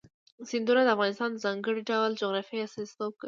سیندونه 0.49 0.81
د 0.83 0.89
افغانستان 0.95 1.29
د 1.31 1.37
ځانګړي 1.45 1.81
ډول 1.89 2.11
جغرافیه 2.21 2.65
استازیتوب 2.65 3.11
کوي. 3.13 3.19